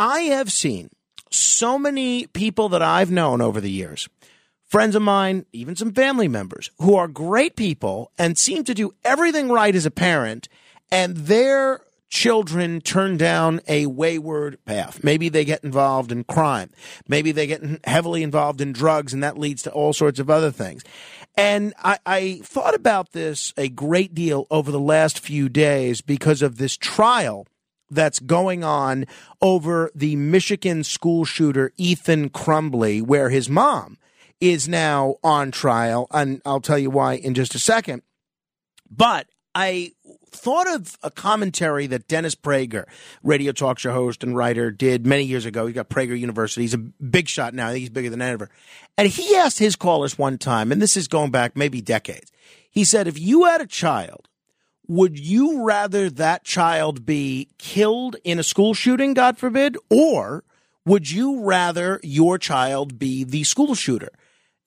[0.00, 0.88] I have seen
[1.30, 4.08] so many people that I've known over the years,
[4.64, 8.94] friends of mine, even some family members, who are great people and seem to do
[9.04, 10.48] everything right as a parent,
[10.90, 15.04] and their children turn down a wayward path.
[15.04, 16.70] Maybe they get involved in crime.
[17.06, 20.50] Maybe they get heavily involved in drugs, and that leads to all sorts of other
[20.50, 20.82] things.
[21.36, 26.40] And I, I thought about this a great deal over the last few days because
[26.40, 27.46] of this trial
[27.90, 29.06] that's going on
[29.42, 33.98] over the Michigan school shooter Ethan Crumbley, where his mom
[34.40, 36.06] is now on trial.
[36.10, 38.02] And I'll tell you why in just a second.
[38.90, 39.92] But I
[40.30, 42.84] thought of a commentary that Dennis Prager,
[43.22, 45.66] radio talk show host and writer, did many years ago.
[45.66, 46.62] He got Prager University.
[46.62, 47.68] He's a big shot now.
[47.68, 48.48] I think he's bigger than ever.
[48.96, 52.30] And he asked his callers one time, and this is going back maybe decades.
[52.70, 54.28] He said, if you had a child,
[54.90, 60.42] would you rather that child be killed in a school shooting, God forbid, or
[60.84, 64.10] would you rather your child be the school shooter?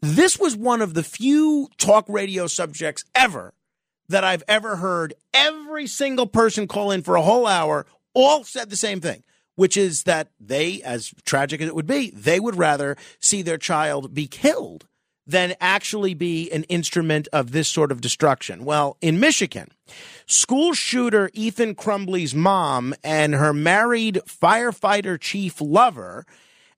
[0.00, 3.52] This was one of the few talk radio subjects ever
[4.08, 7.84] that I've ever heard every single person call in for a whole hour
[8.14, 9.24] all said the same thing,
[9.56, 13.58] which is that they, as tragic as it would be, they would rather see their
[13.58, 14.86] child be killed
[15.26, 18.64] than actually be an instrument of this sort of destruction.
[18.64, 19.68] Well, in Michigan,
[20.26, 26.26] school shooter Ethan Crumbley's mom and her married firefighter chief lover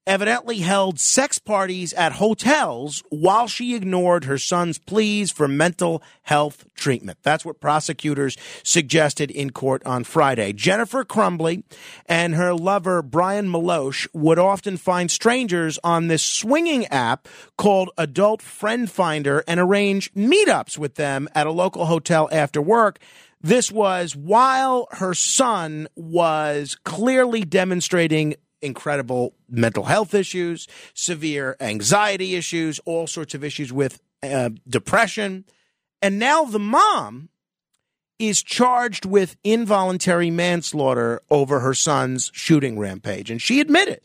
[0.06, 6.64] evidently held sex parties at hotels while she ignored her son's pleas for mental health
[6.74, 7.18] treatment.
[7.22, 10.52] That's what prosecutors suggested in court on Friday.
[10.52, 11.62] Jennifer Crumbley
[12.06, 18.42] and her lover Brian Meloche would often find strangers on this swinging app called Adult
[18.42, 22.98] Friend Finder and arrange meetups with them at a local hotel after work.
[23.44, 32.80] This was while her son was clearly demonstrating incredible mental health issues, severe anxiety issues,
[32.84, 35.44] all sorts of issues with uh, depression.
[36.02, 37.28] And now the mom
[38.18, 43.30] is charged with involuntary manslaughter over her son's shooting rampage.
[43.30, 44.00] And she admitted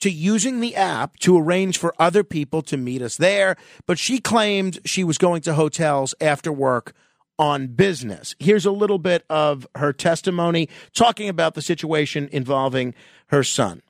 [0.00, 4.18] to using the app to arrange for other people to meet us there, but she
[4.18, 6.94] claimed she was going to hotels after work
[7.38, 8.34] on business.
[8.38, 12.94] Here's a little bit of her testimony talking about the situation involving
[13.28, 13.82] her son.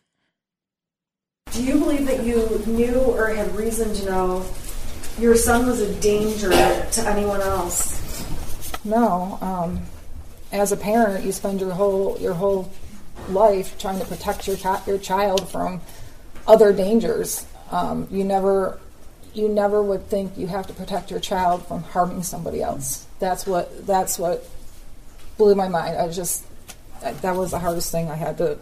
[1.53, 4.47] Do you believe that you knew or had reason to know
[5.19, 8.25] your son was a danger to anyone else?
[8.85, 9.39] No.
[9.41, 9.81] Um,
[10.53, 12.71] as a parent, you spend your whole your whole
[13.29, 14.57] life trying to protect your
[14.87, 15.81] your child from
[16.47, 17.47] other dangers.
[17.71, 18.79] Um, you never
[19.35, 23.07] you never would think you have to protect your child from harming somebody else.
[23.19, 24.49] That's what that's what
[25.37, 25.97] blew my mind.
[25.97, 26.45] I just
[27.01, 28.59] that was the hardest thing I had to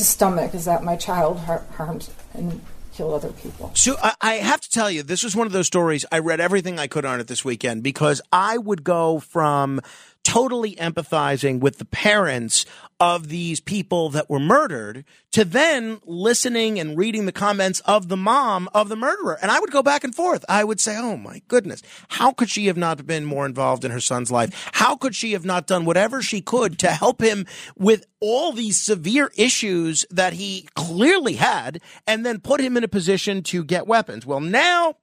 [0.00, 2.60] to stomach is that my child har- harmed and
[2.94, 3.70] killed other people.
[3.74, 6.04] So I have to tell you, this was one of those stories.
[6.10, 9.80] I read everything I could on it this weekend because I would go from
[10.24, 12.66] totally empathizing with the parents
[13.00, 18.16] of these people that were murdered to then listening and reading the comments of the
[18.16, 19.38] mom of the murderer.
[19.40, 20.44] And I would go back and forth.
[20.48, 23.90] I would say, Oh my goodness, how could she have not been more involved in
[23.90, 24.70] her son's life?
[24.72, 28.80] How could she have not done whatever she could to help him with all these
[28.80, 33.86] severe issues that he clearly had and then put him in a position to get
[33.86, 34.26] weapons?
[34.26, 34.96] Well, now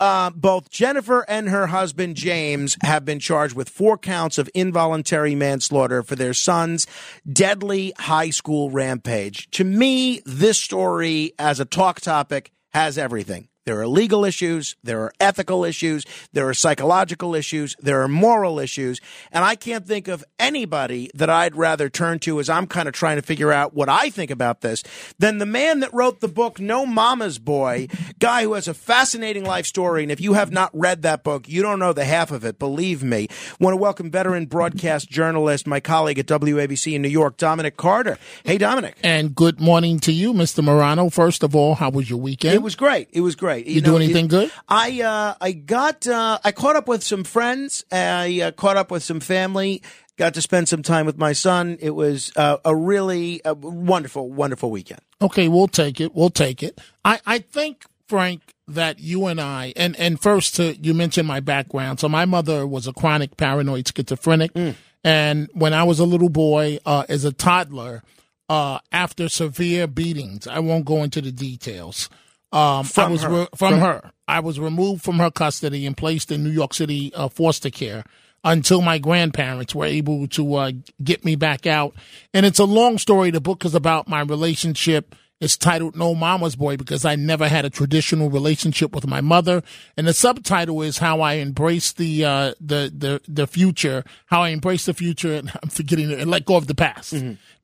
[0.00, 5.34] uh, both Jennifer and her husband James have been charged with four counts of involuntary
[5.34, 6.86] manslaughter for their son's
[7.30, 9.50] deadly high school rampage.
[9.52, 13.48] To me, this story as a talk topic has everything.
[13.66, 14.76] There are legal issues.
[14.84, 16.04] There are ethical issues.
[16.34, 17.74] There are psychological issues.
[17.80, 19.00] There are moral issues.
[19.32, 22.94] And I can't think of anybody that I'd rather turn to as I'm kind of
[22.94, 24.82] trying to figure out what I think about this
[25.18, 27.88] than the man that wrote the book, No Mama's Boy,
[28.18, 30.02] guy who has a fascinating life story.
[30.02, 32.58] And if you have not read that book, you don't know the half of it.
[32.58, 33.28] Believe me.
[33.58, 38.18] Want to welcome veteran broadcast journalist, my colleague at WABC in New York, Dominic Carter.
[38.44, 38.98] Hey, Dominic.
[39.02, 40.62] And good morning to you, Mr.
[40.62, 41.08] Morano.
[41.08, 42.54] First of all, how was your weekend?
[42.54, 43.08] It was great.
[43.10, 43.53] It was great.
[43.56, 44.52] You, you know, do anything it, good?
[44.68, 47.84] I uh, I got uh, I caught up with some friends.
[47.90, 49.82] I uh, caught up with some family.
[50.16, 51.76] Got to spend some time with my son.
[51.80, 55.00] It was uh, a really uh, wonderful, wonderful weekend.
[55.20, 56.14] Okay, we'll take it.
[56.14, 56.80] We'll take it.
[57.04, 61.40] I, I think, Frank, that you and I, and, and first, to, you mentioned my
[61.40, 61.98] background.
[61.98, 64.52] So my mother was a chronic paranoid schizophrenic.
[64.54, 64.76] Mm.
[65.02, 68.04] And when I was a little boy, uh, as a toddler,
[68.48, 72.08] uh, after severe beatings, I won't go into the details.
[72.54, 73.30] Um, from I was her.
[73.30, 74.12] Re- from, from her.
[74.28, 78.04] I was removed from her custody and placed in New York City uh, foster care
[78.44, 80.72] until my grandparents were able to uh,
[81.02, 81.94] get me back out.
[82.32, 83.30] And it's a long story.
[83.30, 85.14] The book is about my relationship.
[85.40, 89.62] It's titled No Mama's Boy because I never had a traditional relationship with my mother.
[89.96, 94.50] And the subtitle is How I Embrace the uh, the, the the future, how I
[94.50, 97.14] embrace the future and I'm forgetting it and let go of the past.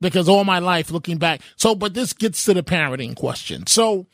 [0.01, 1.41] Because all my life looking back.
[1.55, 3.65] So but this gets to the parenting question.
[3.67, 4.07] So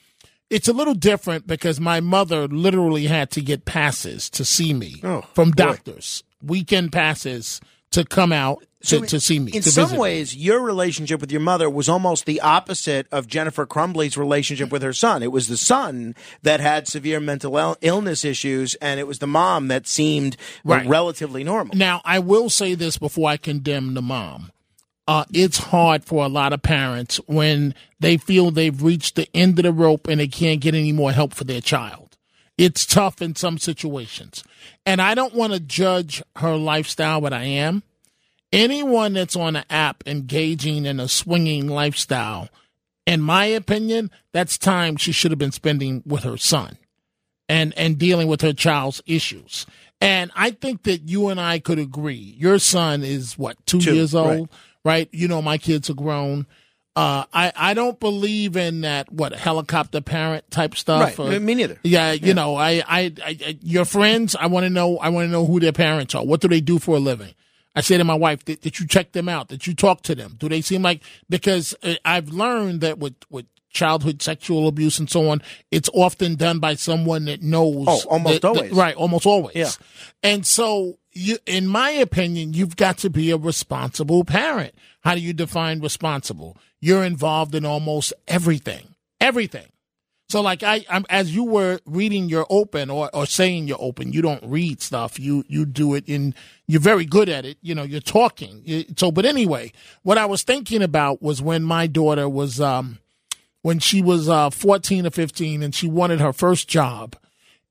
[0.49, 5.01] it's a little different because my mother literally had to get passes to see me
[5.03, 5.55] Oh, from boy.
[5.63, 7.59] doctors, weekend passes
[7.91, 9.51] to come out to, to see me.
[9.53, 9.99] In some visit me.
[9.99, 14.81] ways, your relationship with your mother was almost the opposite of Jennifer Crumbley's relationship with
[14.83, 15.23] her son.
[15.23, 19.27] It was the son that had severe mental il- illness issues, and it was the
[19.27, 20.85] mom that seemed Right.
[20.85, 21.75] relatively normal.
[21.75, 24.51] Now, I will say this before I condemn the mom.
[25.07, 29.57] Uh, it's hard for a lot of parents when they feel they've reached the end
[29.57, 32.17] of the rope and they can't get any more help for their child.
[32.57, 34.43] It's tough in some situations.
[34.85, 37.83] And I don't want to judge her lifestyle, but I am.
[38.51, 42.49] Anyone that's on an app engaging in a swinging lifestyle,
[43.05, 46.77] in my opinion, that's time she should have been spending with her son
[47.49, 49.65] and and dealing with her child's issues.
[49.99, 52.35] And I think that you and I could agree.
[52.37, 54.49] Your son is what two, Two, years old, right.
[55.11, 56.47] You know, my kids are grown.
[56.95, 61.19] Uh, I I don't believe in that what helicopter parent type stuff.
[61.19, 61.41] Right.
[61.41, 61.77] Me neither.
[61.83, 64.35] Yeah, you know, I, I, I, I your friends.
[64.35, 64.97] I want to know.
[64.97, 66.25] I want to know who their parents are.
[66.25, 67.35] What do they do for a living?
[67.75, 69.49] I say to my wife, did, did you check them out?
[69.49, 70.35] Did you talk to them?
[70.39, 73.45] Do they seem like because uh, I've learned that with with
[73.77, 75.41] childhood sexual abuse and so on,
[75.71, 77.85] it's often done by someone that knows.
[77.87, 78.71] Oh, almost that- that- always.
[78.73, 78.95] right?
[78.95, 79.55] Almost always.
[79.55, 79.71] Yeah.
[80.23, 84.73] And so, you, in my opinion, you've got to be a responsible parent.
[85.01, 86.57] How do you define responsible?
[86.81, 88.95] You're involved in almost everything.
[89.21, 89.65] Everything.
[90.29, 94.11] So, like I, I'm, as you were reading your open or, or saying you're open,
[94.11, 95.17] you don't read stuff.
[95.17, 96.35] You you do it in.
[96.67, 97.57] You're very good at it.
[97.61, 98.85] You know, you're talking.
[98.97, 99.71] So, but anyway,
[100.03, 102.99] what I was thinking about was when my daughter was, um,
[103.67, 107.17] when she was uh, 14 or 15, and she wanted her first job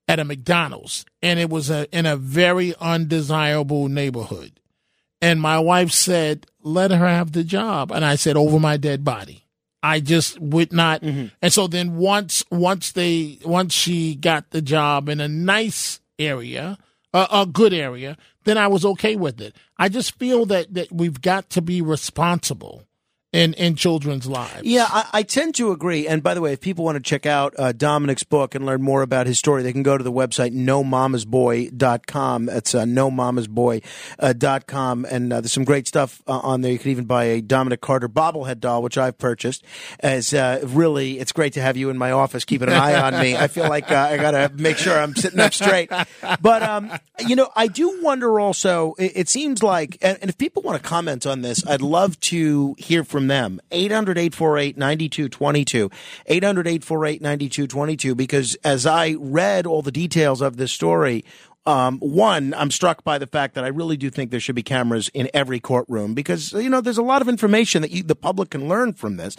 [0.07, 4.61] at a McDonald's, and it was a, in a very undesirable neighborhood.
[5.23, 9.05] And my wife said, "Let her have the job," and I said, "Over my dead
[9.05, 9.47] body."
[9.83, 11.03] I just would not.
[11.41, 16.77] And so then once once they once she got the job in a nice area,
[17.15, 19.57] a, a good area, then I was okay with it.
[19.79, 22.83] I just feel that that we've got to be responsible
[23.33, 24.63] in in children's lives.
[24.63, 26.07] Yeah, I, I tend to agree.
[26.07, 28.83] And by the way, if people want to check out uh, Dominic's book and learn
[28.83, 32.47] more about his story, they can go to the website nomamasboy.com.
[32.47, 35.07] That's uh, nomamasboy.com.
[35.11, 36.73] And uh, there's some great stuff uh, on there.
[36.73, 39.65] You can even buy a Dominic Carter bobblehead doll, which I've purchased.
[40.01, 43.21] As uh, really, it's great to have you in my office keeping an eye on
[43.21, 43.37] me.
[43.37, 45.91] I feel like uh, I got to make sure I'm sitting up straight.
[46.41, 46.93] But, um,
[47.27, 50.81] you know, I do wonder also, it, it seems like, and, and if people want
[50.81, 53.61] to comment on this, I'd love to hear from them.
[53.71, 55.91] 800 848 9222.
[56.27, 58.15] 800 848 9222.
[58.15, 61.25] Because as I read all the details of this story,
[61.67, 64.63] um, one, I'm struck by the fact that I really do think there should be
[64.63, 68.15] cameras in every courtroom because, you know, there's a lot of information that you, the
[68.15, 69.37] public can learn from this.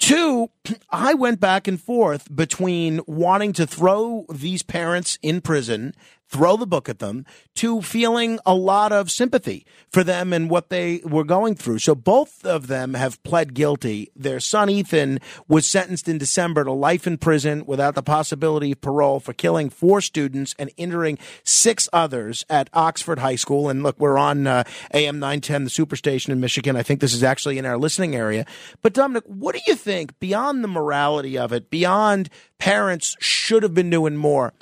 [0.00, 0.50] Two,
[0.90, 5.94] I went back and forth between wanting to throw these parents in prison,
[6.26, 7.26] throw the book at them,
[7.56, 11.80] to feeling a lot of sympathy for them and what they were going through.
[11.80, 14.10] So both of them have pled guilty.
[14.14, 15.18] Their son Ethan
[15.48, 19.68] was sentenced in December to life in prison without the possibility of parole for killing
[19.68, 23.68] four students and injuring six others at Oxford High School.
[23.68, 24.62] And look, we're on uh,
[24.94, 26.76] AM 910, the superstation in Michigan.
[26.76, 28.46] I think this is actually in our listening area.
[28.82, 29.89] But Dominic, what do you think
[30.20, 32.28] beyond the morality of it, beyond
[32.58, 34.52] parents should have been doing more?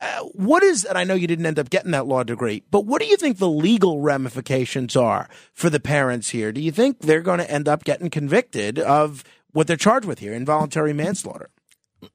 [0.00, 2.86] Uh, what is, and I know you didn't end up getting that law degree, but
[2.86, 6.52] what do you think the legal ramifications are for the parents here?
[6.52, 10.20] Do you think they're going to end up getting convicted of what they're charged with
[10.20, 11.50] here, involuntary manslaughter?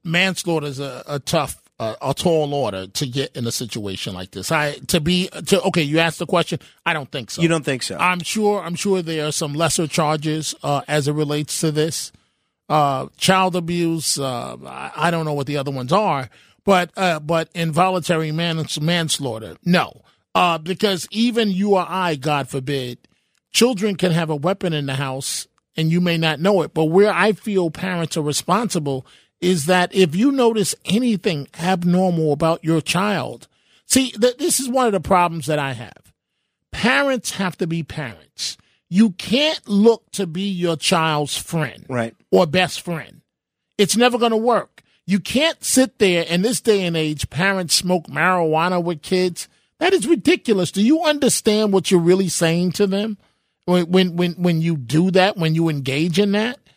[0.04, 4.32] manslaughter is a, a tough, uh, a tall order to get in a situation like
[4.32, 4.52] this.
[4.52, 5.82] I to be to okay.
[5.82, 6.60] You asked the question.
[6.86, 7.42] I don't think so.
[7.42, 7.98] You don't think so?
[7.98, 8.62] I'm sure.
[8.62, 12.12] I'm sure there are some lesser charges uh, as it relates to this.
[12.70, 14.18] Uh, child abuse.
[14.18, 14.58] Uh,
[14.96, 16.30] I, don't know what the other ones are,
[16.64, 19.58] but uh, but involuntary man, manslaughter.
[19.66, 20.02] No,
[20.34, 23.00] uh, because even you or I, God forbid,
[23.52, 26.74] children can have a weapon in the house and you may not know it.
[26.74, 29.06] But where I feel parents are responsible
[29.42, 33.48] is that if you notice anything abnormal about your child,
[33.86, 36.14] see, th- this is one of the problems that I have.
[36.72, 38.58] Parents have to be parents.
[38.94, 42.14] You can't look to be your child's friend Right.
[42.30, 43.22] or best friend.
[43.80, 44.84] It's never going to work.
[45.08, 49.48] You can't sit there in this day and age, parents smoke marijuana with kids.
[49.80, 50.72] That is ridiculous.
[50.72, 53.18] Do you understand what you're really saying to them
[53.66, 55.38] when when when, when you do that?
[55.38, 56.60] When you engage in that?